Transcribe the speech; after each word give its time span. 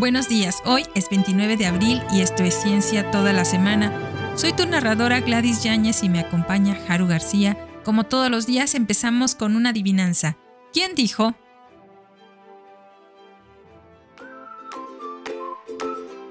Buenos 0.00 0.30
días, 0.30 0.62
hoy 0.64 0.86
es 0.94 1.10
29 1.10 1.58
de 1.58 1.66
abril 1.66 2.00
y 2.10 2.22
esto 2.22 2.42
es 2.42 2.54
Ciencia 2.54 3.10
toda 3.10 3.34
la 3.34 3.44
semana. 3.44 3.92
Soy 4.34 4.54
tu 4.54 4.64
narradora 4.64 5.20
Gladys 5.20 5.62
Yáñez 5.62 6.02
y 6.02 6.08
me 6.08 6.20
acompaña 6.20 6.80
Haru 6.88 7.06
García. 7.06 7.58
Como 7.84 8.04
todos 8.04 8.30
los 8.30 8.46
días 8.46 8.74
empezamos 8.74 9.34
con 9.34 9.56
una 9.56 9.68
adivinanza. 9.70 10.38
¿Quién 10.72 10.94
dijo? 10.94 11.34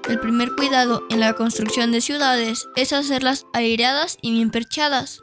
El 0.08 0.18
primer 0.18 0.48
cuidado 0.56 1.04
en 1.08 1.20
la 1.20 1.34
construcción 1.34 1.92
de 1.92 2.00
ciudades 2.00 2.66
es 2.74 2.92
hacerlas 2.92 3.46
aireadas 3.52 4.18
y 4.20 4.32
bien 4.32 4.50
perchadas. 4.50 5.22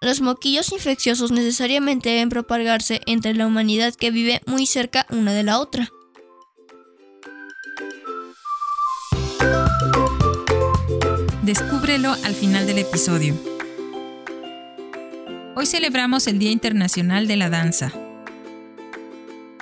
Los 0.00 0.22
moquillos 0.22 0.72
infecciosos 0.72 1.30
necesariamente 1.30 2.08
deben 2.08 2.30
propagarse 2.30 3.02
entre 3.04 3.34
la 3.34 3.46
humanidad 3.46 3.94
que 3.94 4.10
vive 4.10 4.40
muy 4.46 4.64
cerca 4.64 5.06
una 5.10 5.34
de 5.34 5.42
la 5.42 5.58
otra. 5.58 5.90
Descúbrelo 11.42 12.12
al 12.12 12.34
final 12.34 12.68
del 12.68 12.78
episodio. 12.78 13.34
Hoy 15.56 15.66
celebramos 15.66 16.28
el 16.28 16.38
Día 16.38 16.52
Internacional 16.52 17.26
de 17.26 17.36
la 17.36 17.50
Danza. 17.50 17.92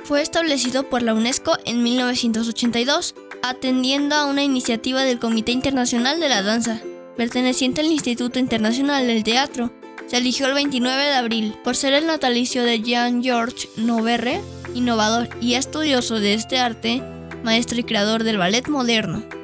Fue 0.04 0.20
establecido 0.20 0.90
por 0.90 1.00
la 1.00 1.14
UNESCO 1.14 1.56
en 1.64 1.82
1982, 1.82 3.14
atendiendo 3.42 4.14
a 4.14 4.26
una 4.26 4.44
iniciativa 4.44 5.04
del 5.04 5.18
Comité 5.18 5.52
Internacional 5.52 6.20
de 6.20 6.28
la 6.28 6.42
Danza, 6.42 6.82
perteneciente 7.16 7.80
al 7.80 7.86
Instituto 7.86 8.38
Internacional 8.38 9.06
del 9.06 9.24
Teatro. 9.24 9.72
Se 10.06 10.18
eligió 10.18 10.48
el 10.48 10.54
29 10.54 11.02
de 11.02 11.14
abril 11.14 11.54
por 11.64 11.76
ser 11.76 11.94
el 11.94 12.06
natalicio 12.06 12.62
de 12.62 12.82
Jean-Georges 12.82 13.70
Noverre, 13.78 14.42
innovador 14.74 15.30
y 15.40 15.54
estudioso 15.54 16.20
de 16.20 16.34
este 16.34 16.58
arte, 16.58 17.02
maestro 17.42 17.80
y 17.80 17.84
creador 17.84 18.22
del 18.22 18.36
ballet 18.36 18.68
moderno. 18.68 19.39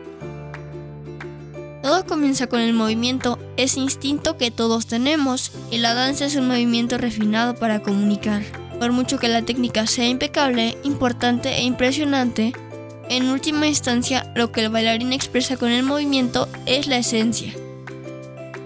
Todo 1.86 2.04
comienza 2.04 2.48
con 2.48 2.58
el 2.58 2.72
movimiento, 2.72 3.38
ese 3.56 3.78
instinto 3.78 4.36
que 4.36 4.50
todos 4.50 4.88
tenemos, 4.88 5.52
y 5.70 5.78
la 5.78 5.94
danza 5.94 6.24
es 6.24 6.34
un 6.34 6.48
movimiento 6.48 6.98
refinado 6.98 7.54
para 7.54 7.78
comunicar. 7.78 8.42
Por 8.80 8.90
mucho 8.90 9.20
que 9.20 9.28
la 9.28 9.42
técnica 9.42 9.86
sea 9.86 10.08
impecable, 10.08 10.76
importante 10.82 11.50
e 11.50 11.62
impresionante, 11.62 12.52
en 13.08 13.28
última 13.28 13.68
instancia 13.68 14.32
lo 14.34 14.50
que 14.50 14.62
el 14.62 14.70
bailarín 14.70 15.12
expresa 15.12 15.56
con 15.56 15.70
el 15.70 15.84
movimiento 15.84 16.48
es 16.66 16.88
la 16.88 16.96
esencia. 16.96 17.54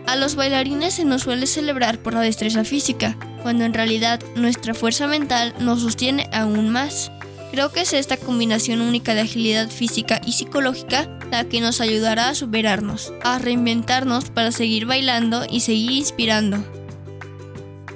A 0.06 0.16
los 0.16 0.34
bailarines 0.34 0.94
se 0.94 1.04
nos 1.04 1.20
suele 1.20 1.46
celebrar 1.46 1.98
por 1.98 2.14
la 2.14 2.20
destreza 2.20 2.64
física, 2.64 3.18
cuando 3.42 3.64
en 3.64 3.74
realidad 3.74 4.18
nuestra 4.34 4.72
fuerza 4.72 5.06
mental 5.06 5.54
nos 5.58 5.82
sostiene 5.82 6.30
aún 6.32 6.70
más. 6.70 7.12
Creo 7.50 7.70
que 7.70 7.82
es 7.82 7.92
esta 7.92 8.16
combinación 8.16 8.80
única 8.80 9.14
de 9.14 9.20
agilidad 9.20 9.68
física 9.68 10.22
y 10.24 10.32
psicológica 10.32 11.19
la 11.30 11.44
que 11.44 11.60
nos 11.60 11.80
ayudará 11.80 12.28
a 12.28 12.34
superarnos, 12.34 13.12
a 13.22 13.38
reinventarnos 13.38 14.30
para 14.30 14.52
seguir 14.52 14.86
bailando 14.86 15.44
y 15.48 15.60
seguir 15.60 15.92
inspirando. 15.92 16.64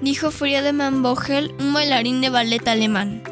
Dijo 0.00 0.30
Friedemann 0.30 1.02
Vogel, 1.02 1.55
un 1.58 1.72
bailarín 1.72 2.20
de 2.20 2.30
ballet 2.30 2.66
alemán. 2.68 3.22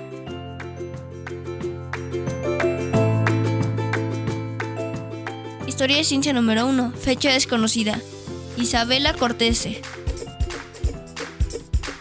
Historia 5.67 5.97
de 5.97 6.05
ciencia 6.05 6.33
número 6.33 6.67
1, 6.67 6.93
fecha 6.93 7.31
desconocida. 7.31 8.01
Isabela 8.57 9.15
Cortese. 9.15 9.83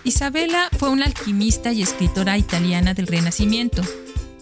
Isabela 0.04 0.70
fue 0.78 0.90
una 0.90 1.06
alquimista 1.06 1.72
y 1.72 1.82
escritora 1.82 2.38
italiana 2.38 2.94
del 2.94 3.08
Renacimiento. 3.08 3.82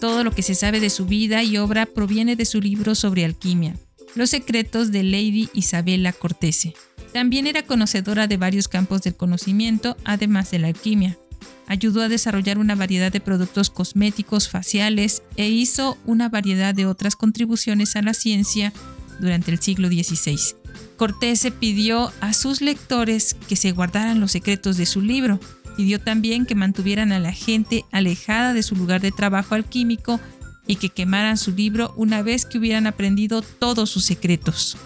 Todo 0.00 0.24
lo 0.24 0.30
que 0.30 0.42
se 0.42 0.54
sabe 0.54 0.80
de 0.80 0.88
su 0.88 1.04
vida 1.04 1.42
y 1.42 1.58
obra 1.58 1.84
proviene 1.84 2.34
de 2.34 2.46
su 2.46 2.60
libro 2.62 2.94
sobre 2.94 3.26
alquimia, 3.26 3.76
Los 4.14 4.30
secretos 4.30 4.90
de 4.90 5.02
Lady 5.02 5.50
Isabella 5.52 6.14
Cortese. 6.14 6.74
También 7.12 7.46
era 7.46 7.64
conocedora 7.64 8.26
de 8.26 8.38
varios 8.38 8.66
campos 8.66 9.02
del 9.02 9.14
conocimiento, 9.14 9.98
además 10.04 10.50
de 10.50 10.58
la 10.58 10.68
alquimia. 10.68 11.18
Ayudó 11.66 12.00
a 12.00 12.08
desarrollar 12.08 12.58
una 12.58 12.74
variedad 12.74 13.12
de 13.12 13.20
productos 13.20 13.68
cosméticos 13.68 14.48
faciales 14.48 15.22
e 15.36 15.48
hizo 15.50 15.98
una 16.06 16.30
variedad 16.30 16.74
de 16.74 16.86
otras 16.86 17.14
contribuciones 17.14 17.94
a 17.94 18.02
la 18.02 18.14
ciencia 18.14 18.72
durante 19.20 19.50
el 19.50 19.60
siglo 19.60 19.88
XVI. 19.88 20.56
Cortese 20.96 21.50
pidió 21.50 22.10
a 22.20 22.32
sus 22.32 22.62
lectores 22.62 23.36
que 23.48 23.56
se 23.56 23.72
guardaran 23.72 24.18
los 24.18 24.32
secretos 24.32 24.78
de 24.78 24.86
su 24.86 25.02
libro, 25.02 25.38
Pidió 25.80 25.98
también 25.98 26.44
que 26.44 26.54
mantuvieran 26.54 27.10
a 27.10 27.18
la 27.18 27.32
gente 27.32 27.86
alejada 27.90 28.52
de 28.52 28.62
su 28.62 28.76
lugar 28.76 29.00
de 29.00 29.12
trabajo 29.12 29.54
alquímico 29.54 30.20
y 30.66 30.76
que 30.76 30.90
quemaran 30.90 31.38
su 31.38 31.52
libro 31.52 31.94
una 31.96 32.20
vez 32.20 32.44
que 32.44 32.58
hubieran 32.58 32.86
aprendido 32.86 33.40
todos 33.40 33.88
sus 33.88 34.04
secretos. 34.04 34.76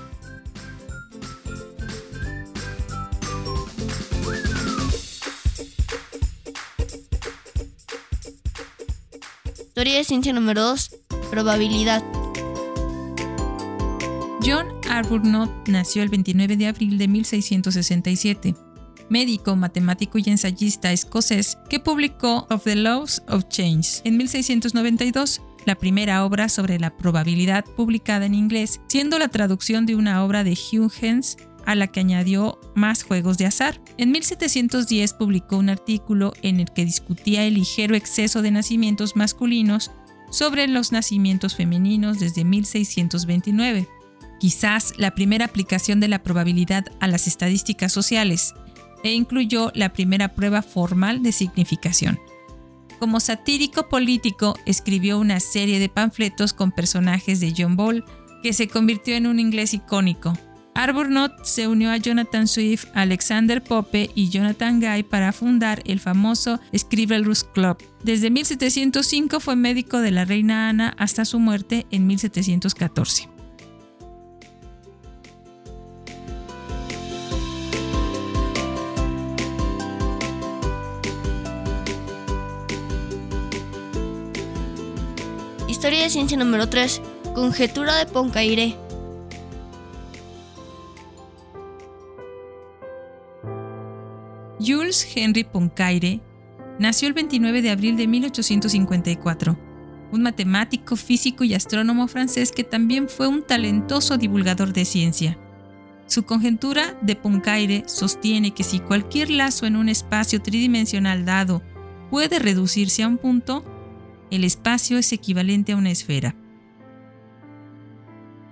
Historia 9.66 9.96
de 9.96 10.04
ciencia 10.04 10.32
número 10.32 10.62
2. 10.62 10.90
Probabilidad. 11.32 12.04
John 14.44 14.68
Arbuthnot 14.88 15.66
nació 15.66 16.04
el 16.04 16.08
29 16.08 16.56
de 16.56 16.68
abril 16.68 16.98
de 16.98 17.08
1667 17.08 18.54
médico, 19.08 19.56
matemático 19.56 20.18
y 20.18 20.24
ensayista 20.26 20.92
escocés 20.92 21.58
que 21.68 21.80
publicó 21.80 22.46
Of 22.50 22.64
the 22.64 22.76
Laws 22.76 23.22
of 23.28 23.48
Change 23.48 24.00
en 24.04 24.16
1692, 24.16 25.40
la 25.66 25.74
primera 25.74 26.24
obra 26.24 26.48
sobre 26.48 26.78
la 26.78 26.96
probabilidad 26.96 27.64
publicada 27.64 28.26
en 28.26 28.34
inglés, 28.34 28.80
siendo 28.88 29.18
la 29.18 29.28
traducción 29.28 29.86
de 29.86 29.94
una 29.94 30.24
obra 30.24 30.44
de 30.44 30.56
Huygens 30.72 31.36
a 31.66 31.74
la 31.74 31.86
que 31.86 32.00
añadió 32.00 32.58
más 32.74 33.02
juegos 33.02 33.38
de 33.38 33.46
azar. 33.46 33.80
En 33.96 34.10
1710 34.10 35.14
publicó 35.14 35.56
un 35.56 35.70
artículo 35.70 36.32
en 36.42 36.60
el 36.60 36.70
que 36.70 36.84
discutía 36.84 37.44
el 37.44 37.54
ligero 37.54 37.96
exceso 37.96 38.42
de 38.42 38.50
nacimientos 38.50 39.16
masculinos 39.16 39.90
sobre 40.30 40.66
los 40.66 40.92
nacimientos 40.92 41.54
femeninos 41.54 42.18
desde 42.18 42.44
1629. 42.44 43.88
Quizás 44.40 44.92
la 44.98 45.12
primera 45.12 45.46
aplicación 45.46 46.00
de 46.00 46.08
la 46.08 46.22
probabilidad 46.22 46.84
a 47.00 47.08
las 47.08 47.26
estadísticas 47.26 47.92
sociales, 47.92 48.54
e 49.04 49.12
incluyó 49.12 49.70
la 49.74 49.92
primera 49.92 50.34
prueba 50.34 50.62
formal 50.62 51.22
de 51.22 51.30
significación. 51.30 52.18
Como 52.98 53.20
satírico 53.20 53.88
político, 53.88 54.58
escribió 54.66 55.18
una 55.18 55.38
serie 55.38 55.78
de 55.78 55.88
panfletos 55.88 56.52
con 56.52 56.72
personajes 56.72 57.38
de 57.38 57.54
John 57.56 57.76
Ball, 57.76 58.04
que 58.42 58.52
se 58.52 58.66
convirtió 58.66 59.14
en 59.14 59.26
un 59.26 59.38
inglés 59.38 59.74
icónico. 59.74 60.36
Arbuthnot 60.74 61.44
se 61.44 61.68
unió 61.68 61.90
a 61.90 61.98
Jonathan 61.98 62.48
Swift, 62.48 62.86
Alexander 62.94 63.62
Pope 63.62 64.10
y 64.14 64.28
Jonathan 64.28 64.80
Guy 64.80 65.04
para 65.04 65.32
fundar 65.32 65.82
el 65.84 66.00
famoso 66.00 66.58
Scribner's 66.76 67.44
Club. 67.44 67.76
Desde 68.02 68.30
1705 68.30 69.38
fue 69.38 69.54
médico 69.54 70.00
de 70.00 70.10
la 70.10 70.24
reina 70.24 70.68
Ana 70.68 70.94
hasta 70.98 71.24
su 71.24 71.38
muerte 71.38 71.86
en 71.90 72.06
1714. 72.06 73.33
Historia 85.84 86.04
de 86.04 86.08
ciencia 86.08 86.38
número 86.38 86.66
3. 86.66 87.02
Conjetura 87.34 87.96
de 87.96 88.06
Poincaré. 88.06 88.74
Jules 94.58 95.06
Henry 95.14 95.44
Poincaré 95.44 96.22
nació 96.78 97.08
el 97.08 97.12
29 97.12 97.60
de 97.60 97.70
abril 97.70 97.98
de 97.98 98.06
1854, 98.06 99.58
un 100.10 100.22
matemático, 100.22 100.96
físico 100.96 101.44
y 101.44 101.52
astrónomo 101.52 102.08
francés 102.08 102.50
que 102.50 102.64
también 102.64 103.06
fue 103.06 103.28
un 103.28 103.42
talentoso 103.42 104.16
divulgador 104.16 104.72
de 104.72 104.86
ciencia. 104.86 105.38
Su 106.06 106.22
conjetura 106.22 106.98
de 107.02 107.14
Poincaré 107.14 107.84
sostiene 107.86 108.54
que 108.54 108.64
si 108.64 108.80
cualquier 108.80 109.28
lazo 109.28 109.66
en 109.66 109.76
un 109.76 109.90
espacio 109.90 110.40
tridimensional 110.40 111.26
dado 111.26 111.60
puede 112.08 112.38
reducirse 112.38 113.02
a 113.02 113.08
un 113.08 113.18
punto, 113.18 113.62
el 114.34 114.44
espacio 114.44 114.98
es 114.98 115.12
equivalente 115.12 115.72
a 115.72 115.76
una 115.76 115.90
esfera, 115.90 116.34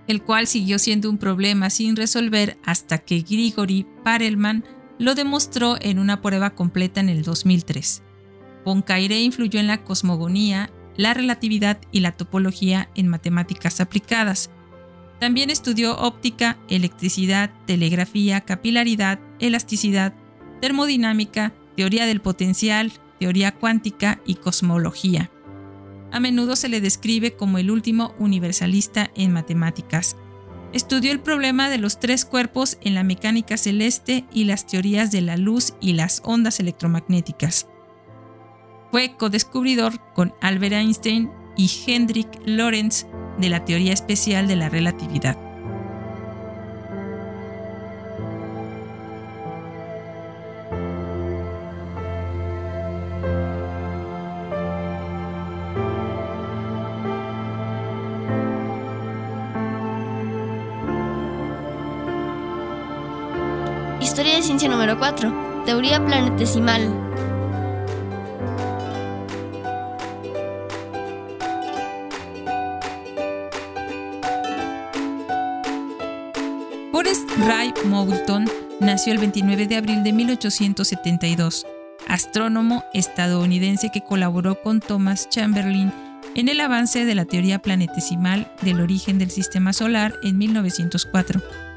el 0.06 0.23
cual 0.23 0.46
siguió 0.46 0.79
siendo 0.79 1.11
un 1.11 1.19
problema 1.19 1.70
sin 1.70 1.96
resolver 1.96 2.56
hasta 2.64 2.99
que 2.99 3.20
Grigori 3.20 3.87
Parelman 4.05 4.64
lo 4.99 5.17
demostró 5.17 5.76
en 5.81 5.99
una 5.99 6.23
prueba 6.23 6.50
completa 6.50 7.00
en 7.00 7.08
el 7.08 7.25
2003. 7.25 8.02
Poincaré 8.64 9.20
influyó 9.20 9.58
en 9.58 9.67
la 9.67 9.82
cosmogonía, 9.82 10.70
la 10.96 11.14
relatividad 11.14 11.81
y 11.90 12.00
la 12.00 12.12
topología 12.12 12.88
en 12.94 13.08
matemáticas 13.08 13.81
aplicadas. 13.81 14.50
También 15.19 15.50
estudió 15.50 15.99
óptica, 15.99 16.58
electricidad, 16.69 17.50
telegrafía, 17.67 18.43
capilaridad, 18.43 19.19
elasticidad, 19.40 20.14
termodinámica, 20.61 21.52
teoría 21.76 22.06
del 22.06 22.20
potencial, 22.20 22.93
teoría 23.19 23.52
cuántica 23.52 24.20
y 24.25 24.37
cosmología. 24.37 25.31
A 26.12 26.20
menudo 26.20 26.56
se 26.56 26.68
le 26.68 26.80
describe 26.80 27.32
como 27.32 27.58
el 27.58 27.70
último 27.70 28.14
universalista 28.18 29.10
en 29.14 29.32
matemáticas. 29.32 30.16
Estudió 30.72 31.10
el 31.10 31.20
problema 31.20 31.70
de 31.70 31.78
los 31.78 31.98
tres 31.98 32.24
cuerpos 32.24 32.78
en 32.82 32.94
la 32.94 33.02
mecánica 33.02 33.56
celeste 33.56 34.24
y 34.32 34.44
las 34.44 34.66
teorías 34.66 35.10
de 35.10 35.22
la 35.22 35.36
luz 35.36 35.74
y 35.80 35.94
las 35.94 36.22
ondas 36.24 36.60
electromagnéticas. 36.60 37.66
Fue 38.90 39.16
codescubridor 39.16 40.00
con 40.14 40.34
Albert 40.42 40.74
Einstein 40.74 41.30
y 41.56 41.70
Hendrik 41.86 42.28
Lorentz 42.44 43.06
de 43.38 43.48
la 43.48 43.64
teoría 43.64 43.92
especial 43.92 44.46
de 44.46 44.56
la 44.56 44.68
relatividad. 44.68 45.51
4. 65.02 65.64
Teoría 65.66 65.99
planetesimal. 66.06 66.81
Forrest 76.93 77.28
Ray 77.44 77.75
Moulton 77.87 78.44
nació 78.78 79.12
el 79.14 79.19
29 79.19 79.66
de 79.66 79.76
abril 79.76 80.04
de 80.04 80.12
1872, 80.12 81.66
astrónomo 82.06 82.84
estadounidense 82.94 83.90
que 83.93 84.02
colaboró 84.02 84.62
con 84.62 84.78
Thomas 84.78 85.28
Chamberlain 85.28 85.93
en 86.37 86.48
el 86.48 86.60
avance 86.60 87.05
de 87.05 87.16
la 87.16 87.25
teoría 87.25 87.58
planetesimal 87.58 88.52
del 88.62 88.81
origen 88.81 89.19
del 89.19 89.32
sistema 89.32 89.72
solar 89.72 90.14
en 90.22 90.38
1904 90.38 91.71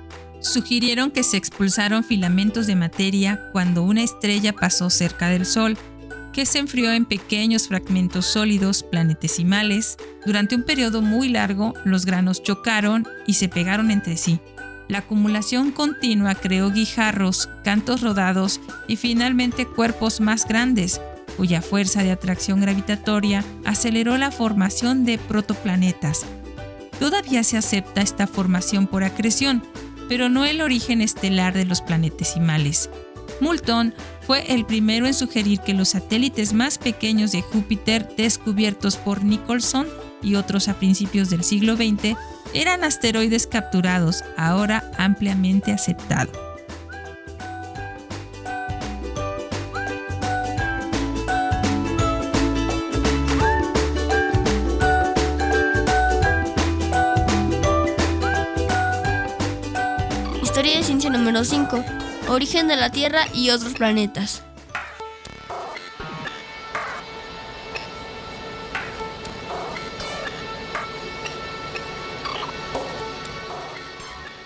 sugirieron 0.46 1.12
que 1.12 1.24
se 1.24 1.38
expulsaron 1.38 2.04
filamentos 2.04 2.68
de 2.68 2.76
materia 2.76 3.50
cuando 3.52 3.84
una 3.84 4.04
estrella 4.04 4.54
pasó 4.54 4.90
cerca 4.90 5.30
del 5.30 5.46
Sol, 5.46 5.78
que 6.32 6.46
se 6.46 6.60
enfrió 6.60 6.92
en 6.92 7.06
pequeños 7.06 7.68
fragmentos 7.68 8.26
sólidos 8.26 8.84
planetesimales. 8.84 9.98
Durante 10.26 10.56
un 10.56 10.64
periodo 10.64 11.02
muy 11.02 11.30
largo, 11.30 11.74
los 11.84 12.06
granos 12.06 12.44
chocaron 12.44 13.08
y 13.26 13.34
se 13.36 13.50
pegaron 13.50 13.90
entre 13.90 14.18
sí. 14.18 14.40
La 14.88 15.00
acumulación 15.00 15.72
continua 15.72 16.36
creó 16.36 16.70
guijarros, 16.70 17.50
cantos 17.64 18.02
rodados 18.02 18.62
y 18.88 18.98
finalmente 18.98 19.66
cuerpos 19.66 20.22
más 20.22 20.48
grandes, 20.48 21.02
cuya 21.38 21.62
fuerza 21.62 22.04
de 22.04 22.12
atracción 22.12 22.62
gravitatoria 22.62 23.44
aceleró 23.66 24.18
la 24.18 24.30
formación 24.30 25.06
de 25.06 25.18
protoplanetas. 25.18 26.26
Todavía 27.00 27.44
se 27.44 27.58
acepta 27.58 28.02
esta 28.02 28.28
formación 28.28 28.88
por 28.88 29.04
acreción, 29.04 29.64
pero 30.08 30.30
no 30.30 30.46
el 30.46 30.62
origen 30.62 31.02
estelar 31.02 31.54
de 31.54 31.66
los 31.66 31.82
planetesimales. 31.82 32.90
Moulton 33.42 33.94
fue 34.22 34.54
el 34.54 34.66
primero 34.66 35.08
en 35.08 35.14
sugerir 35.14 35.60
que 35.60 35.74
los 35.74 35.90
satélites 35.90 36.54
más 36.54 36.78
pequeños 36.78 37.32
de 37.32 37.42
Júpiter 37.42 38.08
descubiertos 38.16 38.98
por 38.98 39.24
Nicholson 39.24 39.88
y 40.22 40.36
otros 40.36 40.68
a 40.68 40.76
principios 40.76 41.30
del 41.30 41.44
siglo 41.44 41.76
XX 41.76 42.18
eran 42.54 42.84
asteroides 42.84 43.48
capturados, 43.48 44.24
ahora 44.38 44.92
ampliamente 44.98 45.72
aceptado. 45.72 46.45
Número 61.36 61.44
5. 61.44 61.84
Origen 62.30 62.70
de 62.70 62.78
la 62.78 62.90
Tierra 62.92 63.26
y 63.34 63.50
otros 63.50 63.74
planetas. 63.74 64.42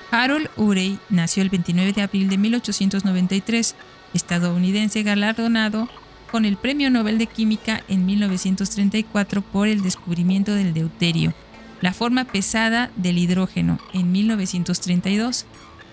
Harold 0.09 0.50
Urey 0.57 0.97
nació 1.09 1.44
el 1.44 1.51
29 1.51 1.94
de 1.94 2.01
abril 2.01 2.27
de 2.27 2.39
1893, 2.39 3.75
estadounidense 4.15 5.03
galardonado 5.03 5.88
con 6.31 6.45
el 6.45 6.57
Premio 6.57 6.89
Nobel 6.89 7.19
de 7.19 7.27
Química 7.27 7.83
en 7.88 8.07
1934 8.07 9.44
por 9.44 9.68
el 9.68 9.83
descubrimiento 9.83 10.56
del 10.56 10.74
deuterio, 10.74 11.36
la 11.81 11.94
forma 11.94 12.25
pesada 12.25 12.89
del 12.95 13.19
hidrógeno, 13.19 13.80
en 13.94 14.12
1932 14.12 15.45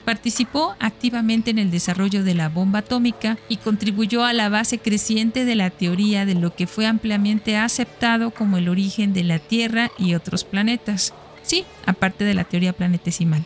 Participó 0.06 0.76
activamente 0.78 1.50
en 1.50 1.58
el 1.58 1.72
desarrollo 1.72 2.22
de 2.22 2.36
la 2.36 2.48
bomba 2.48 2.78
atómica 2.78 3.38
y 3.48 3.56
contribuyó 3.56 4.24
a 4.24 4.32
la 4.32 4.48
base 4.48 4.78
creciente 4.78 5.44
de 5.44 5.56
la 5.56 5.70
teoría 5.70 6.24
de 6.24 6.36
lo 6.36 6.54
que 6.54 6.68
fue 6.68 6.86
ampliamente 6.86 7.56
aceptado 7.56 8.30
como 8.30 8.56
el 8.56 8.68
origen 8.68 9.12
de 9.12 9.24
la 9.24 9.40
Tierra 9.40 9.90
y 9.98 10.14
otros 10.14 10.44
planetas. 10.44 11.12
Sí, 11.42 11.64
aparte 11.86 12.22
de 12.22 12.34
la 12.34 12.44
teoría 12.44 12.72
planetesimal. 12.72 13.44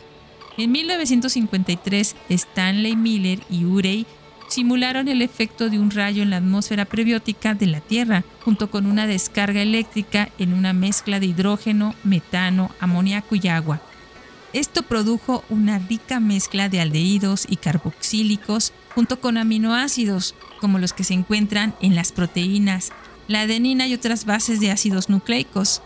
En 0.55 0.71
1953, 0.71 2.15
Stanley 2.29 2.95
Miller 2.95 3.39
y 3.49 3.65
Urey 3.65 4.05
simularon 4.47 5.07
el 5.07 5.23
efecto 5.23 5.67
de 5.67 5.79
un 5.79 5.89
rayo 5.89 6.21
en 6.21 6.29
la 6.29 6.37
atmósfera 6.37 6.85
prebiótica 6.85 7.55
de 7.55 7.65
la 7.65 7.79
Tierra, 7.79 8.23
junto 8.45 8.69
con 8.69 8.85
una 8.85 9.07
descarga 9.07 9.63
eléctrica 9.63 10.29
en 10.37 10.53
una 10.53 10.73
mezcla 10.73 11.19
de 11.19 11.25
hidrógeno, 11.25 11.95
metano, 12.03 12.69
amoníaco 12.79 13.35
y 13.35 13.47
agua. 13.47 13.81
Esto 14.53 14.83
produjo 14.83 15.45
una 15.49 15.79
rica 15.79 16.19
mezcla 16.19 16.67
de 16.67 16.81
aldehídos 16.81 17.45
y 17.47 17.55
carboxílicos 17.55 18.73
junto 18.93 19.21
con 19.21 19.37
aminoácidos, 19.37 20.35
como 20.59 20.77
los 20.77 20.91
que 20.91 21.05
se 21.05 21.13
encuentran 21.13 21.73
en 21.79 21.95
las 21.95 22.11
proteínas, 22.11 22.91
la 23.29 23.41
adenina 23.41 23.87
y 23.87 23.93
otras 23.93 24.25
bases 24.25 24.59
de 24.59 24.71
ácidos 24.71 25.09
nucleicos. 25.09 25.81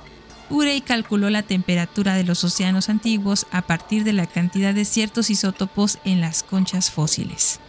Urey 0.50 0.81
calculó 0.81 1.29
la 1.29 1.44
temperatura 1.44 2.15
de 2.15 2.23
los 2.23 2.44
océanos 2.44 2.89
antiguos 2.89 3.45
a 3.51 3.62
partir 3.62 4.03
de 4.03 4.13
la 4.13 4.25
cantidad 4.25 4.74
de 4.74 4.86
ciertos 4.86 5.29
isótopos 5.29 6.00
en 6.03 6.22
las 6.22 6.41
conchas 6.41 6.89
fósiles. 6.89 7.60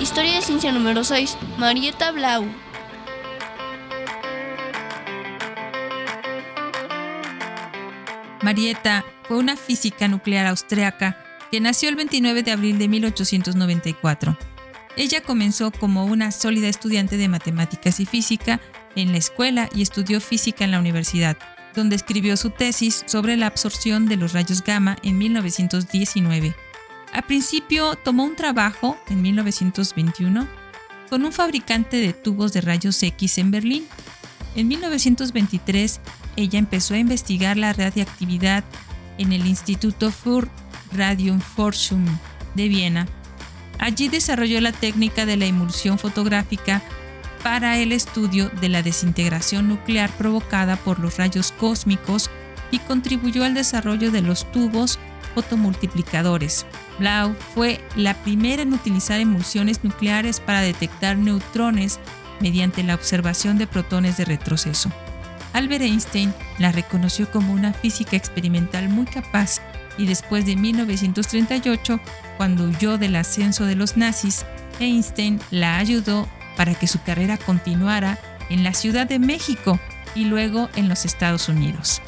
Historia 0.00 0.34
de 0.34 0.42
ciencia 0.42 0.72
número 0.72 1.02
6. 1.02 1.36
Marietta 1.58 2.12
Blau. 2.12 2.46
Marietta 8.42 9.04
fue 9.28 9.38
una 9.38 9.56
física 9.56 10.08
nuclear 10.08 10.46
austriaca 10.46 11.16
que 11.50 11.60
nació 11.60 11.88
el 11.88 11.96
29 11.96 12.42
de 12.42 12.52
abril 12.52 12.78
de 12.78 12.88
1894. 12.88 14.36
Ella 14.96 15.22
comenzó 15.22 15.70
como 15.70 16.04
una 16.04 16.32
sólida 16.32 16.68
estudiante 16.68 17.16
de 17.16 17.28
matemáticas 17.28 18.00
y 18.00 18.06
física 18.06 18.60
en 18.94 19.12
la 19.12 19.18
escuela 19.18 19.68
y 19.74 19.82
estudió 19.82 20.20
física 20.20 20.64
en 20.64 20.70
la 20.70 20.80
universidad, 20.80 21.36
donde 21.74 21.96
escribió 21.96 22.36
su 22.36 22.50
tesis 22.50 23.04
sobre 23.06 23.36
la 23.36 23.46
absorción 23.46 24.06
de 24.06 24.16
los 24.16 24.32
rayos 24.32 24.62
gamma 24.62 24.96
en 25.02 25.16
1919. 25.18 26.54
A 27.12 27.22
principio 27.22 27.94
tomó 27.96 28.24
un 28.24 28.36
trabajo 28.36 28.98
en 29.08 29.22
1921 29.22 30.48
con 31.08 31.24
un 31.24 31.32
fabricante 31.32 31.98
de 31.98 32.14
tubos 32.14 32.52
de 32.54 32.62
rayos 32.62 33.02
X 33.02 33.38
en 33.38 33.50
Berlín. 33.50 33.86
En 34.54 34.68
1923 34.68 36.00
ella 36.36 36.58
empezó 36.58 36.94
a 36.94 36.98
investigar 36.98 37.56
la 37.56 37.72
radiactividad 37.72 38.64
en 39.18 39.32
el 39.32 39.46
Instituto 39.46 40.10
für 40.10 40.48
Radiumforschung 40.92 42.06
de 42.54 42.68
Viena. 42.68 43.06
Allí 43.78 44.08
desarrolló 44.08 44.60
la 44.60 44.72
técnica 44.72 45.26
de 45.26 45.36
la 45.36 45.46
emulsión 45.46 45.98
fotográfica 45.98 46.82
para 47.42 47.78
el 47.78 47.92
estudio 47.92 48.50
de 48.60 48.68
la 48.68 48.82
desintegración 48.82 49.68
nuclear 49.68 50.10
provocada 50.10 50.76
por 50.76 51.00
los 51.00 51.16
rayos 51.16 51.52
cósmicos 51.52 52.30
y 52.70 52.78
contribuyó 52.78 53.44
al 53.44 53.54
desarrollo 53.54 54.10
de 54.10 54.22
los 54.22 54.50
tubos 54.52 54.98
fotomultiplicadores. 55.34 56.66
Blau 56.98 57.34
fue 57.54 57.80
la 57.96 58.14
primera 58.22 58.62
en 58.62 58.72
utilizar 58.72 59.18
emulsiones 59.18 59.82
nucleares 59.82 60.40
para 60.40 60.60
detectar 60.60 61.16
neutrones 61.16 61.98
mediante 62.42 62.82
la 62.82 62.94
observación 62.94 63.56
de 63.56 63.66
protones 63.66 64.18
de 64.18 64.26
retroceso. 64.26 64.90
Albert 65.52 65.84
Einstein 65.84 66.34
la 66.58 66.72
reconoció 66.72 67.30
como 67.30 67.52
una 67.52 67.72
física 67.72 68.16
experimental 68.16 68.88
muy 68.88 69.06
capaz 69.06 69.60
y 69.98 70.06
después 70.06 70.46
de 70.46 70.56
1938, 70.56 72.00
cuando 72.36 72.64
huyó 72.64 72.98
del 72.98 73.16
ascenso 73.16 73.64
de 73.64 73.76
los 73.76 73.96
nazis, 73.96 74.44
Einstein 74.80 75.40
la 75.50 75.78
ayudó 75.78 76.28
para 76.56 76.74
que 76.74 76.86
su 76.86 77.02
carrera 77.02 77.36
continuara 77.38 78.18
en 78.50 78.64
la 78.64 78.74
Ciudad 78.74 79.06
de 79.06 79.18
México 79.18 79.78
y 80.14 80.24
luego 80.24 80.68
en 80.76 80.88
los 80.88 81.04
Estados 81.04 81.48
Unidos. 81.48 82.02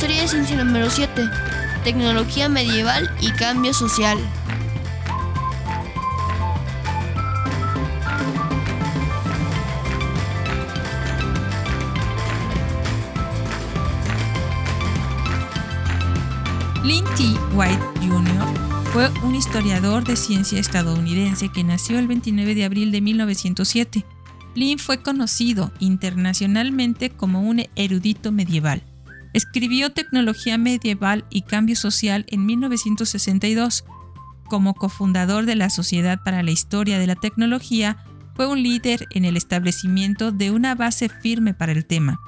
Ciencia 0.00 0.56
número 0.56 0.88
7. 0.88 1.28
Tecnología 1.84 2.48
medieval 2.48 3.10
y 3.20 3.30
cambio 3.32 3.74
social. 3.74 4.18
Lynn 16.82 17.04
T. 17.16 17.24
White 17.54 17.76
Jr. 18.00 18.84
fue 18.92 19.10
un 19.22 19.34
historiador 19.34 20.04
de 20.04 20.16
ciencia 20.16 20.58
estadounidense 20.58 21.50
que 21.50 21.62
nació 21.62 21.98
el 21.98 22.08
29 22.08 22.54
de 22.54 22.64
abril 22.64 22.90
de 22.90 23.00
1907. 23.02 24.04
Lynn 24.54 24.78
fue 24.78 25.02
conocido 25.02 25.72
internacionalmente 25.78 27.10
como 27.10 27.42
un 27.42 27.62
erudito 27.76 28.32
medieval. 28.32 28.82
Escribió 29.32 29.92
Tecnología 29.92 30.58
Medieval 30.58 31.24
y 31.30 31.42
Cambio 31.42 31.76
Social 31.76 32.24
en 32.28 32.46
1962. 32.46 33.84
Como 34.48 34.74
cofundador 34.74 35.46
de 35.46 35.54
la 35.54 35.70
Sociedad 35.70 36.20
para 36.24 36.42
la 36.42 36.50
Historia 36.50 36.98
de 36.98 37.06
la 37.06 37.14
Tecnología, 37.14 38.04
fue 38.34 38.46
un 38.46 38.62
líder 38.62 39.06
en 39.10 39.24
el 39.24 39.36
establecimiento 39.36 40.32
de 40.32 40.50
una 40.50 40.74
base 40.74 41.08
firme 41.08 41.54
para 41.54 41.72
el 41.72 41.86
tema. 41.86 42.20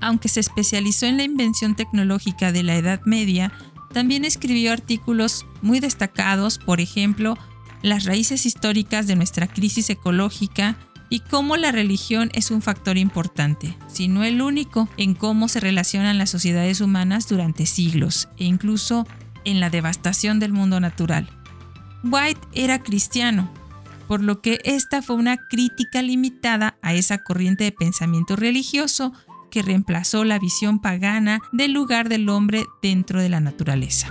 Aunque 0.00 0.28
se 0.28 0.40
especializó 0.40 1.06
en 1.06 1.16
la 1.16 1.24
invención 1.24 1.74
tecnológica 1.74 2.52
de 2.52 2.62
la 2.62 2.76
Edad 2.76 3.00
Media, 3.04 3.52
también 3.92 4.24
escribió 4.24 4.72
artículos 4.72 5.46
muy 5.62 5.80
destacados, 5.80 6.58
por 6.58 6.80
ejemplo, 6.80 7.36
las 7.82 8.04
raíces 8.04 8.46
históricas 8.46 9.06
de 9.06 9.16
nuestra 9.16 9.46
crisis 9.46 9.90
ecológica 9.90 10.76
y 11.10 11.20
cómo 11.20 11.56
la 11.56 11.72
religión 11.72 12.30
es 12.32 12.50
un 12.50 12.62
factor 12.62 12.96
importante, 12.96 13.76
si 13.88 14.08
no 14.08 14.24
el 14.24 14.40
único, 14.40 14.88
en 14.96 15.14
cómo 15.14 15.48
se 15.48 15.60
relacionan 15.60 16.16
las 16.16 16.30
sociedades 16.30 16.80
humanas 16.80 17.28
durante 17.28 17.66
siglos 17.66 18.28
e 18.38 18.44
incluso 18.44 19.06
en 19.44 19.60
la 19.60 19.68
devastación 19.68 20.38
del 20.38 20.52
mundo 20.52 20.80
natural. 20.80 21.28
White 22.04 22.40
era 22.54 22.78
cristiano, 22.82 23.50
por 24.08 24.22
lo 24.22 24.40
que 24.40 24.60
esta 24.64 25.02
fue 25.02 25.16
una 25.16 25.36
crítica 25.36 26.00
limitada 26.00 26.78
a 26.80 26.94
esa 26.94 27.18
corriente 27.18 27.64
de 27.64 27.72
pensamiento 27.72 28.36
religioso 28.36 29.12
que 29.50 29.62
reemplazó 29.62 30.24
la 30.24 30.38
visión 30.38 30.80
pagana 30.80 31.40
del 31.52 31.72
lugar 31.72 32.08
del 32.08 32.28
hombre 32.28 32.64
dentro 32.80 33.20
de 33.20 33.28
la 33.28 33.40
naturaleza. 33.40 34.08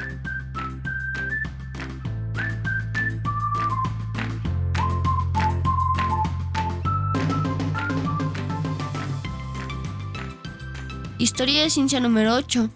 Historia 11.20 11.64
de 11.64 11.70
ciencia 11.70 12.00
número 12.00 12.34
8. 12.34 12.70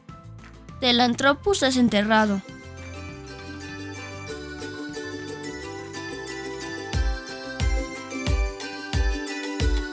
Telanthropus 0.82 1.62
desenterrado. 1.62 2.42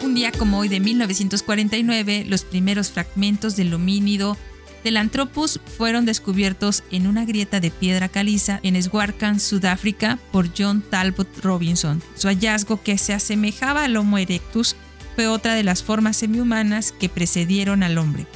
Un 0.02 0.16
día 0.16 0.33
como 0.33 0.59
hoy 0.59 0.69
de 0.69 0.80
1949, 0.80 2.25
los 2.26 2.42
primeros 2.42 2.90
fragmentos 2.90 3.54
del 3.54 3.73
homínido 3.73 4.37
del 4.83 4.97
Anthropus 4.97 5.61
fueron 5.76 6.04
descubiertos 6.04 6.83
en 6.90 7.07
una 7.07 7.25
grieta 7.25 7.61
de 7.61 7.71
piedra 7.71 8.09
caliza 8.09 8.59
en 8.64 8.83
Swartland, 8.83 9.38
Sudáfrica, 9.38 10.19
por 10.33 10.49
John 10.59 10.83
Talbot 10.83 11.38
Robinson. 11.45 12.02
Su 12.16 12.26
hallazgo, 12.26 12.83
que 12.83 12.99
se 12.99 13.12
asemejaba 13.12 13.85
al 13.85 13.97
Homo 13.97 14.19
erectus, 14.19 14.75
fue 15.14 15.28
otra 15.28 15.54
de 15.54 15.62
las 15.62 15.85
formas 15.85 16.16
semihumanas 16.16 16.90
que 16.90 17.09
precedieron 17.09 17.85
al 17.85 17.97
hombre. 17.97 18.26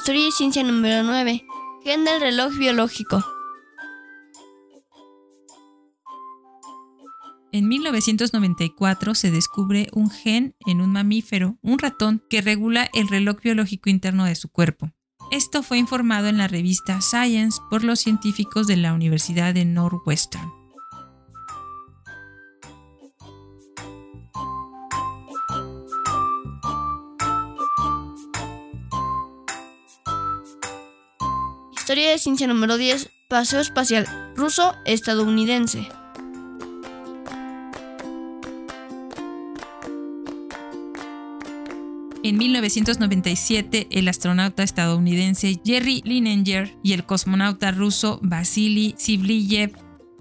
Historia 0.00 0.28
y 0.28 0.32
ciencia 0.32 0.62
número 0.62 1.02
9. 1.02 1.44
Gen 1.84 2.04
del 2.06 2.22
reloj 2.22 2.56
biológico. 2.56 3.22
En 7.52 7.68
1994 7.68 9.14
se 9.14 9.30
descubre 9.30 9.88
un 9.92 10.08
gen 10.10 10.56
en 10.66 10.80
un 10.80 10.90
mamífero, 10.90 11.58
un 11.60 11.78
ratón, 11.78 12.22
que 12.30 12.40
regula 12.40 12.88
el 12.94 13.08
reloj 13.08 13.42
biológico 13.42 13.90
interno 13.90 14.24
de 14.24 14.36
su 14.36 14.48
cuerpo. 14.48 14.90
Esto 15.30 15.62
fue 15.62 15.76
informado 15.76 16.28
en 16.28 16.38
la 16.38 16.48
revista 16.48 17.02
Science 17.02 17.60
por 17.68 17.84
los 17.84 18.00
científicos 18.00 18.66
de 18.66 18.78
la 18.78 18.94
Universidad 18.94 19.52
de 19.52 19.66
Northwestern. 19.66 20.59
Historia 31.90 32.12
de 32.12 32.18
ciencia 32.18 32.46
número 32.46 32.78
10. 32.78 33.10
Paseo 33.26 33.58
espacial 33.58 34.06
ruso-estadounidense. 34.36 35.88
En 42.22 42.38
1997, 42.38 43.88
el 43.90 44.06
astronauta 44.06 44.62
estadounidense 44.62 45.60
Jerry 45.64 46.00
Linenger 46.04 46.76
y 46.84 46.92
el 46.92 47.04
cosmonauta 47.04 47.72
ruso 47.72 48.20
Vasily 48.22 48.94
Sivlyev 48.96 49.72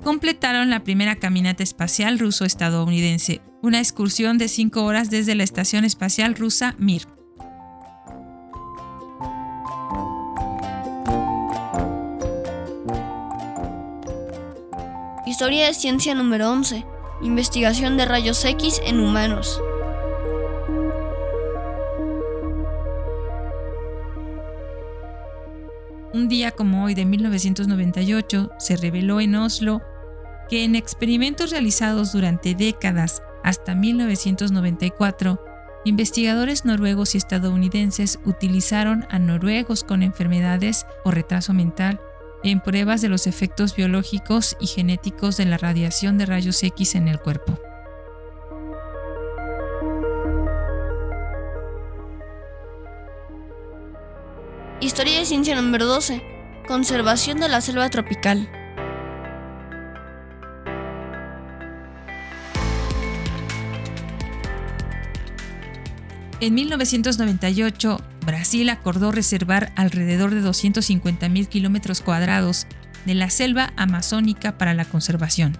completaron 0.04 0.72
la 0.72 0.84
primera 0.84 1.18
caminata 1.18 1.62
espacial 1.62 2.18
ruso-estadounidense, 2.18 3.42
una 3.62 3.78
excursión 3.78 4.40
de 4.40 4.48
cinco 4.48 4.86
horas 4.86 5.12
desde 5.12 5.36
la 5.36 5.44
Estación 5.44 5.86
Espacial 5.86 6.34
Rusa 6.34 6.74
Mir. 6.80 7.04
Historia 15.40 15.68
de 15.68 15.74
ciencia 15.74 16.14
número 16.16 16.52
11. 16.52 16.86
Investigación 17.22 17.96
de 17.96 18.04
rayos 18.04 18.44
X 18.44 18.82
en 18.86 19.00
humanos. 19.00 19.62
Un 26.14 26.28
día 26.28 26.52
como 26.52 26.84
hoy 26.84 26.94
de 26.94 27.06
1998 27.06 28.52
se 28.60 28.76
reveló 28.76 29.22
en 29.22 29.36
Oslo 29.36 29.82
que 30.50 30.66
en 30.66 30.76
experimentos 30.76 31.52
realizados 31.52 32.12
durante 32.12 32.54
décadas 32.54 33.24
hasta 33.42 33.76
1994, 33.76 35.42
investigadores 35.86 36.66
noruegos 36.66 37.16
y 37.16 37.18
estadounidenses 37.18 38.20
utilizaron 38.26 39.08
a 39.10 39.20
noruegos 39.20 39.86
con 39.86 40.04
enfermedades 40.04 40.86
o 41.06 41.12
retraso 41.12 41.54
mental 41.54 42.02
en 42.44 42.62
pruebas 42.62 43.02
de 43.02 43.10
los 43.10 43.28
efectos 43.28 43.76
biológicos 43.76 44.56
y 44.60 44.68
genéticos 44.68 45.38
de 45.38 45.46
la 45.46 45.58
radiación 45.58 46.18
de 46.18 46.26
rayos 46.26 46.64
X 46.64 46.96
en 46.96 47.08
el 47.08 47.20
cuerpo. 47.20 47.60
Historia 54.82 55.20
de 55.20 55.26
ciencia 55.26 55.56
número 55.56 55.86
12. 55.86 56.22
Conservación 56.68 57.40
de 57.40 57.50
la 57.50 57.62
selva 57.62 57.90
tropical. 57.90 58.50
En 66.42 66.54
1998, 66.54 68.02
Brasil 68.26 68.70
acordó 68.70 69.12
reservar 69.12 69.74
alrededor 69.76 70.34
de 70.34 70.42
250.000 70.42 71.48
kilómetros 71.50 72.00
cuadrados 72.00 72.66
de 73.06 73.14
la 73.14 73.30
selva 73.30 73.74
amazónica 73.76 74.58
para 74.58 74.74
la 74.74 74.86
conservación. 74.86 75.58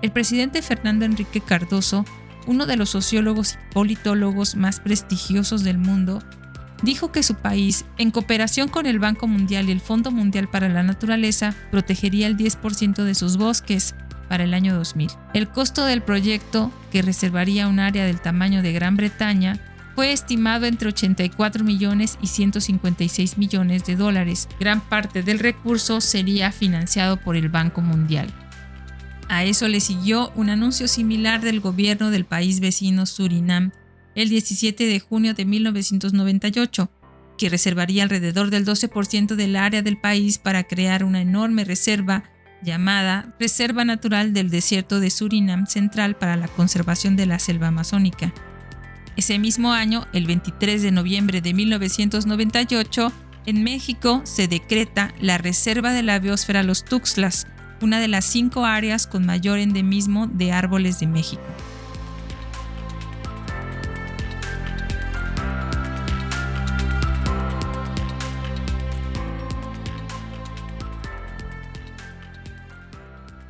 El 0.00 0.10
presidente 0.10 0.62
Fernando 0.62 1.04
Enrique 1.04 1.42
Cardoso, 1.42 2.06
uno 2.46 2.64
de 2.64 2.78
los 2.78 2.90
sociólogos 2.90 3.54
y 3.54 3.74
politólogos 3.74 4.56
más 4.56 4.80
prestigiosos 4.80 5.64
del 5.64 5.76
mundo, 5.76 6.22
dijo 6.82 7.12
que 7.12 7.22
su 7.22 7.34
país, 7.34 7.84
en 7.98 8.10
cooperación 8.10 8.68
con 8.68 8.86
el 8.86 8.98
Banco 8.98 9.26
Mundial 9.26 9.68
y 9.68 9.72
el 9.72 9.80
Fondo 9.82 10.10
Mundial 10.10 10.48
para 10.48 10.70
la 10.70 10.82
Naturaleza, 10.82 11.54
protegería 11.70 12.26
el 12.26 12.38
10% 12.38 13.04
de 13.04 13.14
sus 13.14 13.36
bosques 13.36 13.94
para 14.30 14.44
el 14.44 14.54
año 14.54 14.74
2000. 14.74 15.10
El 15.34 15.48
costo 15.48 15.84
del 15.84 16.00
proyecto, 16.00 16.72
que 16.90 17.02
reservaría 17.02 17.68
un 17.68 17.80
área 17.80 18.06
del 18.06 18.20
tamaño 18.20 18.62
de 18.62 18.72
Gran 18.72 18.96
Bretaña, 18.96 19.60
fue 19.94 20.12
estimado 20.12 20.66
entre 20.66 20.88
84 20.88 21.64
millones 21.64 22.18
y 22.20 22.26
156 22.26 23.38
millones 23.38 23.84
de 23.84 23.96
dólares. 23.96 24.48
Gran 24.58 24.80
parte 24.80 25.22
del 25.22 25.38
recurso 25.38 26.00
sería 26.00 26.50
financiado 26.52 27.16
por 27.16 27.36
el 27.36 27.48
Banco 27.48 27.80
Mundial. 27.80 28.32
A 29.28 29.44
eso 29.44 29.68
le 29.68 29.80
siguió 29.80 30.32
un 30.34 30.50
anuncio 30.50 30.88
similar 30.88 31.40
del 31.40 31.60
gobierno 31.60 32.10
del 32.10 32.24
país 32.24 32.60
vecino 32.60 33.06
Surinam 33.06 33.72
el 34.14 34.28
17 34.28 34.86
de 34.86 35.00
junio 35.00 35.34
de 35.34 35.44
1998, 35.44 36.90
que 37.36 37.48
reservaría 37.48 38.04
alrededor 38.04 38.50
del 38.50 38.64
12% 38.64 39.34
del 39.34 39.56
área 39.56 39.82
del 39.82 40.00
país 40.00 40.38
para 40.38 40.64
crear 40.64 41.04
una 41.04 41.20
enorme 41.20 41.64
reserva 41.64 42.24
llamada 42.62 43.34
Reserva 43.40 43.84
Natural 43.84 44.32
del 44.32 44.50
Desierto 44.50 45.00
de 45.00 45.10
Surinam 45.10 45.66
Central 45.66 46.16
para 46.16 46.36
la 46.36 46.48
Conservación 46.48 47.16
de 47.16 47.26
la 47.26 47.38
Selva 47.38 47.68
Amazónica. 47.68 48.32
Ese 49.16 49.38
mismo 49.38 49.72
año, 49.72 50.08
el 50.12 50.26
23 50.26 50.82
de 50.82 50.90
noviembre 50.90 51.40
de 51.40 51.54
1998, 51.54 53.12
en 53.46 53.62
México 53.62 54.22
se 54.24 54.48
decreta 54.48 55.14
la 55.20 55.38
Reserva 55.38 55.92
de 55.92 56.02
la 56.02 56.18
Biosfera 56.18 56.64
Los 56.64 56.84
Tuxtlas, 56.84 57.46
una 57.80 58.00
de 58.00 58.08
las 58.08 58.24
cinco 58.24 58.64
áreas 58.64 59.06
con 59.06 59.24
mayor 59.24 59.60
endemismo 59.60 60.26
de 60.26 60.50
árboles 60.50 60.98
de 60.98 61.06
México. 61.06 61.42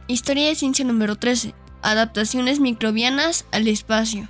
Historia 0.08 0.48
de 0.48 0.54
ciencia 0.54 0.84
número 0.84 1.16
13. 1.16 1.54
Adaptaciones 1.80 2.60
microbianas 2.60 3.46
al 3.50 3.66
espacio. 3.68 4.28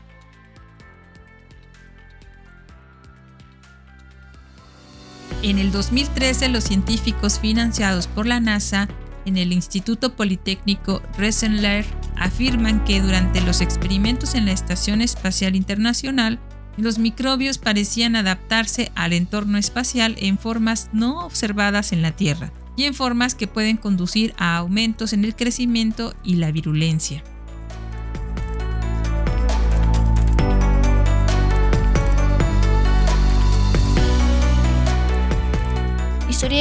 En 5.45 5.59
el 5.59 5.73
2013, 5.73 6.49
los 6.49 6.65
científicos 6.65 7.39
financiados 7.39 8.07
por 8.07 8.27
la 8.27 8.41
NASA 8.41 8.89
en 9.27 9.37
el 9.37 9.53
Instituto 9.53 10.17
Politécnico 10.17 11.03
Rensselaer 11.19 11.85
afirman 12.17 12.83
que 12.87 13.03
durante 13.03 13.43
los 13.43 13.61
experimentos 13.61 14.35
en 14.35 14.47
la 14.47 14.53
Estación 14.53 15.03
Espacial 15.03 15.55
Internacional, 15.55 16.39
los 16.79 16.99
microbios 16.99 17.59
parecían 17.59 18.17
adaptarse 18.17 18.91
al 18.95 19.13
entorno 19.13 19.59
espacial 19.59 20.17
en 20.19 20.39
formas 20.39 20.89
no 20.95 21.27
observadas 21.27 21.93
en 21.93 22.01
la 22.01 22.13
Tierra 22.13 22.51
y 22.75 22.85
en 22.85 22.95
formas 22.95 23.35
que 23.35 23.47
pueden 23.47 23.77
conducir 23.77 24.33
a 24.39 24.57
aumentos 24.57 25.13
en 25.13 25.27
el 25.27 25.37
crecimiento 25.37 26.15
y 26.25 26.37
la 26.37 26.53
virulencia. 26.53 27.23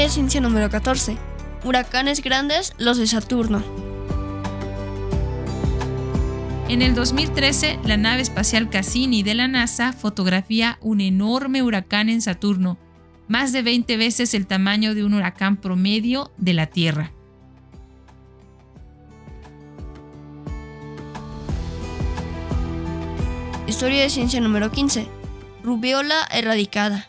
De 0.03 0.09
ciencia 0.09 0.41
número 0.41 0.69
14. 0.69 1.17
Huracanes 1.63 2.21
grandes, 2.21 2.73
los 2.77 2.97
de 2.97 3.07
Saturno. 3.07 3.63
En 6.67 6.81
el 6.81 6.93
2013, 6.93 7.79
la 7.85 7.95
nave 7.95 8.21
espacial 8.21 8.69
Cassini 8.69 9.23
de 9.23 9.33
la 9.33 9.47
NASA 9.47 9.93
fotografía 9.93 10.77
un 10.81 10.99
enorme 10.99 11.63
huracán 11.63 12.09
en 12.09 12.21
Saturno, 12.21 12.77
más 13.29 13.53
de 13.53 13.61
20 13.61 13.95
veces 13.95 14.33
el 14.33 14.45
tamaño 14.45 14.93
de 14.93 15.05
un 15.05 15.13
huracán 15.13 15.55
promedio 15.55 16.33
de 16.35 16.53
la 16.53 16.65
Tierra. 16.65 17.13
Historia 23.67 24.01
de 24.01 24.09
ciencia 24.09 24.41
número 24.41 24.69
15. 24.69 25.07
Rubiola 25.63 26.27
erradicada. 26.29 27.07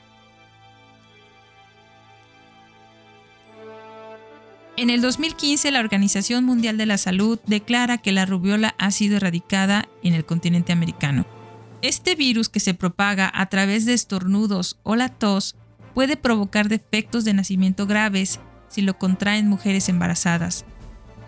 En 4.77 4.91
el 4.91 5.01
2015, 5.01 5.71
la 5.71 5.79
Organización 5.79 6.45
Mundial 6.45 6.77
de 6.77 6.87
la 6.87 6.99
Salud 6.99 7.39
declara 7.47 7.99
que 7.99 8.11
la 8.11 8.27
rubiola 8.27 8.75
ha 8.77 8.91
sido 8.91 9.17
erradicada 9.17 9.89
en 10.03 10.15
el 10.15 10.25
continente 10.25 10.73
americano. 10.73 11.27
Este 11.81 12.17
virus 12.17 12.49
que 12.49 12.59
se 12.59 12.75
propaga 12.75 13.31
a 13.33 13.47
través 13.47 13.87
de 13.87 13.95
estornudos 13.95 14.81
o 14.83 14.97
la 14.97 15.11
tos 15.11 15.55
puede 15.95 16.17
provocar 16.17 16.69
defectos 16.69 17.25
de 17.25 17.35
nacimiento 17.35 17.87
graves 17.87 18.41
si 18.69 18.83
lo 18.83 18.99
contraen 18.99 19.49
mujeres 19.49 19.89
embarazadas. 19.89 20.65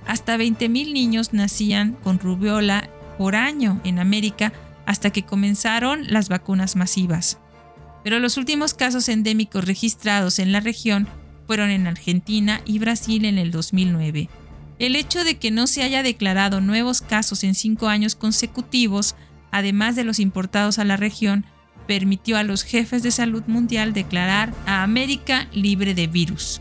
Hasta 0.08 0.36
20.000 0.36 0.92
niños 0.92 1.32
nacían 1.32 1.92
con 1.92 2.18
rubiola 2.18 2.90
por 3.16 3.36
año 3.36 3.80
en 3.84 4.00
América 4.00 4.52
hasta 4.86 5.10
que 5.10 5.24
comenzaron 5.24 6.10
las 6.10 6.28
vacunas 6.28 6.74
masivas. 6.74 7.38
Pero 8.02 8.18
los 8.18 8.38
últimos 8.38 8.74
casos 8.74 9.08
endémicos 9.08 9.64
registrados 9.64 10.40
en 10.40 10.50
la 10.50 10.58
región 10.58 11.08
fueron 11.46 11.70
en 11.70 11.86
Argentina 11.86 12.60
y 12.64 12.78
Brasil 12.78 13.24
en 13.24 13.38
el 13.38 13.50
2009. 13.50 14.28
El 14.78 14.96
hecho 14.96 15.24
de 15.24 15.38
que 15.38 15.50
no 15.50 15.66
se 15.66 15.82
haya 15.82 16.02
declarado 16.02 16.60
nuevos 16.60 17.00
casos 17.00 17.44
en 17.44 17.54
cinco 17.54 17.88
años 17.88 18.14
consecutivos, 18.14 19.14
además 19.50 19.96
de 19.96 20.04
los 20.04 20.18
importados 20.18 20.78
a 20.78 20.84
la 20.84 20.96
región, 20.96 21.46
permitió 21.86 22.36
a 22.36 22.42
los 22.42 22.62
jefes 22.62 23.02
de 23.02 23.10
salud 23.10 23.44
mundial 23.46 23.92
declarar 23.92 24.52
a 24.66 24.82
América 24.82 25.48
libre 25.52 25.94
de 25.94 26.06
virus. 26.08 26.60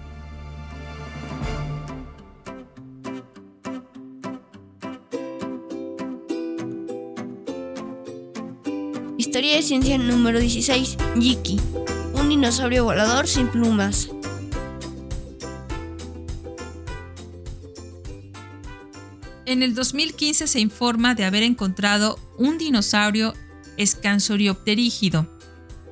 Historia 9.18 9.56
de 9.56 9.64
ciencia 9.64 9.98
número 9.98 10.40
16. 10.40 10.98
Yiki. 11.20 11.60
Un 12.14 12.30
dinosaurio 12.30 12.86
volador 12.86 13.28
sin 13.28 13.50
plumas. 13.50 14.15
En 19.56 19.64
el 19.64 19.74
2015 19.74 20.48
se 20.48 20.60
informa 20.60 21.16
de 21.16 21.24
haber 21.24 21.42
encontrado 21.42 22.20
un 22.38 22.58
dinosaurio 22.58 23.34
escansoriopterígido 23.78 25.30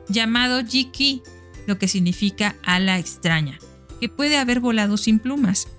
llamado 0.10 0.62
Jiki, 0.68 1.24
lo 1.66 1.78
que 1.80 1.88
significa 1.88 2.58
ala 2.66 3.00
extraña, 3.00 3.58
que 4.02 4.10
puede 4.10 4.36
haber 4.36 4.60
volado 4.60 4.98
sin 4.98 5.18
plumas. 5.18 5.70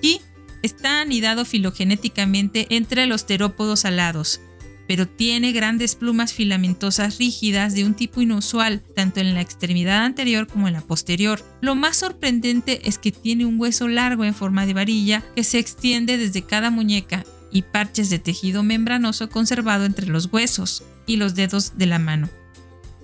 Y 0.00 0.22
está 0.62 1.02
anidado 1.02 1.44
filogenéticamente 1.44 2.66
entre 2.70 3.04
los 3.04 3.26
terópodos 3.26 3.84
alados, 3.84 4.40
pero 4.88 5.06
tiene 5.06 5.52
grandes 5.52 5.94
plumas 5.94 6.32
filamentosas 6.32 7.18
rígidas 7.18 7.74
de 7.74 7.84
un 7.84 7.94
tipo 7.94 8.22
inusual, 8.22 8.82
tanto 8.96 9.20
en 9.20 9.34
la 9.34 9.42
extremidad 9.42 10.04
anterior 10.04 10.46
como 10.46 10.66
en 10.66 10.72
la 10.72 10.80
posterior. 10.80 11.44
Lo 11.60 11.74
más 11.74 11.98
sorprendente 11.98 12.88
es 12.88 12.96
que 12.96 13.12
tiene 13.12 13.44
un 13.44 13.60
hueso 13.60 13.86
largo 13.86 14.24
en 14.24 14.34
forma 14.34 14.64
de 14.64 14.72
varilla 14.72 15.22
que 15.36 15.44
se 15.44 15.58
extiende 15.58 16.16
desde 16.16 16.42
cada 16.42 16.70
muñeca 16.70 17.24
y 17.52 17.62
parches 17.62 18.08
de 18.08 18.18
tejido 18.18 18.62
membranoso 18.62 19.28
conservado 19.28 19.84
entre 19.84 20.06
los 20.06 20.32
huesos 20.32 20.82
y 21.06 21.18
los 21.18 21.34
dedos 21.34 21.76
de 21.76 21.86
la 21.86 21.98
mano. 21.98 22.30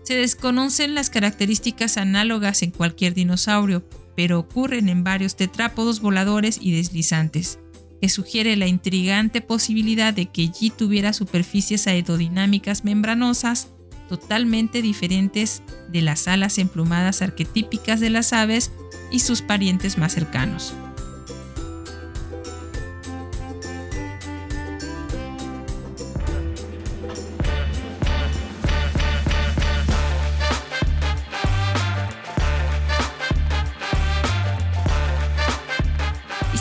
Se 0.04 0.14
desconocen 0.14 0.94
las 0.94 1.10
características 1.10 1.98
análogas 1.98 2.62
en 2.62 2.70
cualquier 2.70 3.12
dinosaurio, 3.12 3.86
pero 4.16 4.38
ocurren 4.38 4.88
en 4.88 5.04
varios 5.04 5.36
tetrápodos 5.36 6.00
voladores 6.00 6.58
y 6.62 6.72
deslizantes 6.72 7.58
que 8.04 8.10
sugiere 8.10 8.54
la 8.56 8.66
intrigante 8.66 9.40
posibilidad 9.40 10.12
de 10.12 10.26
que 10.26 10.42
G 10.42 10.70
tuviera 10.70 11.14
superficies 11.14 11.86
aerodinámicas 11.86 12.84
membranosas 12.84 13.68
totalmente 14.10 14.82
diferentes 14.82 15.62
de 15.88 16.02
las 16.02 16.28
alas 16.28 16.58
emplumadas 16.58 17.22
arquetípicas 17.22 18.00
de 18.00 18.10
las 18.10 18.34
aves 18.34 18.72
y 19.10 19.20
sus 19.20 19.40
parientes 19.40 19.96
más 19.96 20.12
cercanos. 20.12 20.74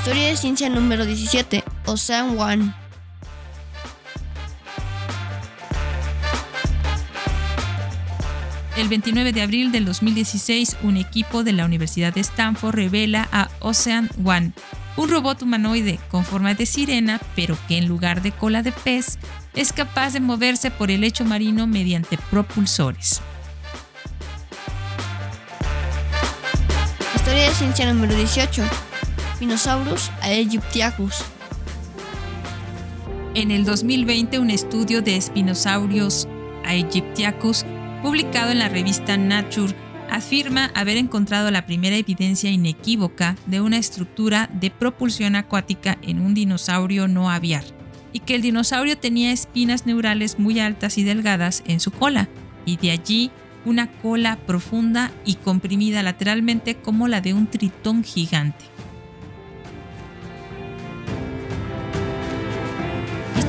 Historia 0.04 0.28
de 0.28 0.36
ciencia 0.36 0.68
número 0.68 1.06
17. 1.06 1.64
Ocean 1.86 2.38
One. 2.38 2.74
El 8.76 8.90
29 8.90 9.32
de 9.32 9.42
abril 9.42 9.72
del 9.72 9.86
2016, 9.86 10.76
un 10.84 10.98
equipo 10.98 11.46
de 11.46 11.54
la 11.54 11.64
Universidad 11.64 12.14
de 12.14 12.20
Stanford 12.20 12.76
revela 12.76 13.30
a 13.32 13.48
Ocean 13.62 14.10
One, 14.26 14.52
un 14.98 15.10
robot 15.10 15.42
humanoide 15.42 16.02
con 16.12 16.26
forma 16.26 16.54
de 16.54 16.66
sirena, 16.66 17.22
pero 17.34 17.58
que 17.70 17.78
en 17.78 17.88
lugar 17.88 18.22
de 18.22 18.34
cola 18.34 18.62
de 18.62 18.74
pez, 18.74 19.18
es 19.54 19.72
capaz 19.72 20.12
de 20.12 20.20
moverse 20.20 20.70
por 20.70 20.92
el 20.92 21.00
lecho 21.00 21.24
marino 21.24 21.66
mediante 21.66 22.18
propulsores. 22.30 23.22
Historia 27.16 27.48
de 27.48 27.56
ciencia 27.56 27.94
número 27.94 28.14
18. 28.14 28.64
Spinosaurus 29.44 30.10
aegyptiacus. 30.22 31.16
En 33.36 33.52
el 33.52 33.66
2020, 33.66 34.40
un 34.40 34.50
estudio 34.50 35.02
de 35.02 35.20
Spinosaurus 35.20 36.30
aegyptiacus, 36.64 37.66
publicado 38.02 38.54
en 38.54 38.60
la 38.60 38.70
revista 38.70 39.18
Nature, 39.18 39.76
afirma 40.10 40.72
haber 40.76 40.96
encontrado 40.96 41.52
la 41.52 41.66
primera 41.66 41.98
evidencia 41.98 42.50
inequívoca 42.52 43.36
de 43.46 43.60
una 43.60 43.78
estructura 43.78 44.50
de 44.54 44.72
propulsión 44.72 45.36
acuática 45.36 45.98
en 46.04 46.22
un 46.22 46.34
dinosaurio 46.34 47.10
no 47.10 47.30
aviar, 47.30 47.66
y 48.14 48.20
que 48.20 48.36
el 48.36 48.42
dinosaurio 48.42 48.98
tenía 48.98 49.34
espinas 49.34 49.86
neurales 49.86 50.40
muy 50.40 50.62
altas 50.62 50.98
y 50.98 51.04
delgadas 51.04 51.64
en 51.68 51.82
su 51.82 51.92
cola, 51.92 52.30
y 52.66 52.78
de 52.78 52.92
allí 52.92 53.30
una 53.66 53.92
cola 53.92 54.38
profunda 54.48 55.12
y 55.26 55.36
comprimida 55.36 56.02
lateralmente 56.02 56.76
como 56.76 57.10
la 57.10 57.20
de 57.20 57.34
un 57.34 57.48
tritón 57.48 58.06
gigante. 58.06 58.73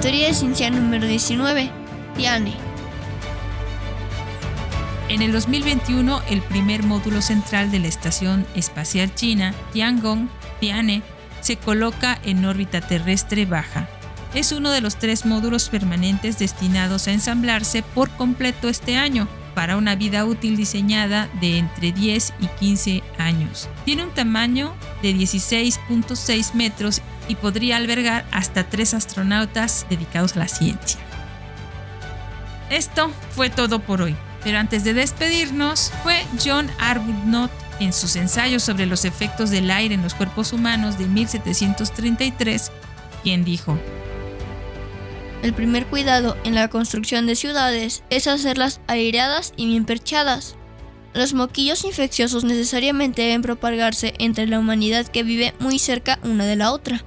Teoría 0.05 0.27
de 0.27 0.35
ciencia 0.35 0.69
número 0.69 1.07
19. 1.07 1.71
Tiane. 2.15 2.53
En 5.09 5.23
el 5.23 5.33
2021, 5.33 6.21
el 6.29 6.43
primer 6.43 6.83
módulo 6.83 7.23
central 7.23 7.71
de 7.71 7.79
la 7.79 7.89
Estación 7.89 8.47
Espacial 8.55 9.15
China, 9.15 9.55
Tiangong, 9.73 10.29
Tiane, 10.61 11.01
se 11.41 11.57
coloca 11.57 12.19
en 12.23 12.45
órbita 12.45 12.83
terrestre 12.83 13.47
baja. 13.47 13.89
Es 14.35 14.53
uno 14.53 14.73
de 14.73 14.83
los 14.83 14.97
tres 14.97 15.25
módulos 15.25 15.71
permanentes 15.71 16.39
destinados 16.39 17.09
a 17.09 17.13
ensamblarse 17.13 17.83
por 17.83 18.11
completo 18.11 18.69
este 18.69 18.99
año, 18.99 19.27
para 19.55 19.79
una 19.79 19.95
vida 19.95 20.27
útil 20.27 20.57
diseñada 20.57 21.31
de 21.41 21.57
entre 21.57 21.93
10 21.93 22.35
y 22.41 22.47
15 22.49 23.03
años. 23.17 23.71
Tiene 23.87 24.05
un 24.05 24.11
tamaño 24.11 24.75
de 25.01 25.15
16.6 25.15 26.53
metros 26.53 27.01
y 27.29 27.37
podría 27.37 27.77
albergar 27.77 28.25
hasta 28.31 28.65
tres 28.65 28.95
astronautas 28.95 29.87
dedicados 29.89 30.37
a 30.37 30.41
la 30.41 30.49
ciencia. 30.49 31.01
Esto 32.71 33.11
fue 33.31 33.51
todo 33.51 33.81
por 33.81 34.03
hoy, 34.03 34.17
pero 34.43 34.59
antes 34.59 34.85
de 34.85 34.95
despedirnos, 34.95 35.93
fue 36.03 36.25
John 36.45 36.71
Arbuthnot 36.79 37.51
en 37.81 37.93
sus 37.93 38.17
ensayos 38.17 38.63
sobre 38.63 38.87
los 38.87 39.05
efectos 39.05 39.51
del 39.51 39.71
aire 39.71 39.95
en 39.95 40.03
los 40.03 40.15
cuerpos 40.15 40.53
humanos 40.53 40.99
de 40.99 41.07
1733 41.07 42.71
quien 43.25 43.43
dijo, 43.43 43.79
el 45.43 45.53
primer 45.53 45.87
cuidado 45.87 46.39
en 46.45 46.55
la 46.55 46.69
construcción 46.69 47.27
de 47.27 47.37
ciudades 47.37 48.03
es 48.09 48.27
hacerlas 48.29 48.81
aireadas 48.87 49.53
y 49.57 49.67
bien 49.67 49.85
perchadas. 49.85 50.57
Los 51.13 51.35
moquillos 51.35 51.85
infecciosos 51.85 52.45
necesariamente 52.45 53.23
deben 53.23 53.43
propagarse 53.43 54.15
entre 54.19 54.47
la 54.47 54.59
humanidad 54.59 55.07
que 55.07 55.23
vive 55.23 55.53
muy 55.59 55.79
cerca 55.79 56.19
una 56.23 56.47
de 56.47 56.57
la 56.57 56.73
otra. 56.73 57.05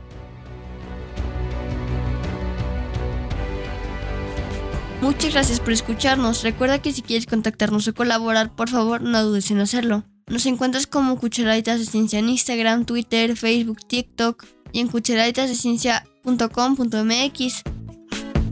Muchas 5.02 5.34
gracias 5.34 5.60
por 5.60 5.74
escucharnos. 5.74 6.44
Recuerda 6.44 6.82
que 6.82 6.92
si 6.92 7.02
quieres 7.02 7.26
contactarnos 7.28 7.88
o 7.88 7.94
colaborar, 7.94 8.56
por 8.56 8.70
favor 8.70 9.02
no 9.02 9.24
dudes 9.24 9.52
en 9.52 9.60
hacerlo. 9.60 10.04
Nos 10.28 10.46
encuentras 10.46 10.88
como 10.88 11.18
Cucharaditas 11.18 11.80
de 11.80 11.86
Ciencia 11.86 12.20
en 12.20 12.30
Instagram, 12.30 12.86
Twitter, 12.86 13.36
Facebook, 13.38 13.80
TikTok 13.88 14.46
y 14.74 14.80
en 14.80 14.90
cucharaditasdeciencia.com.mx 14.90 17.64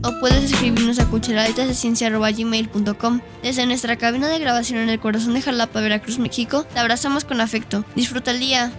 o 0.02 0.20
puedes 0.20 0.52
escribirnos 0.52 0.98
a 0.98 1.06
cucharaditasdeciencia.gmail.com. 1.06 3.20
Desde 3.42 3.66
nuestra 3.66 3.96
cabina 3.96 4.28
de 4.28 4.38
grabación 4.38 4.80
en 4.80 4.88
el 4.88 5.00
corazón 5.00 5.34
de 5.34 5.42
Jalapa, 5.42 5.80
Veracruz, 5.80 6.18
México, 6.18 6.64
te 6.72 6.78
abrazamos 6.78 7.24
con 7.24 7.40
afecto. 7.40 7.84
Disfruta 7.94 8.30
el 8.30 8.40
día. 8.40 8.72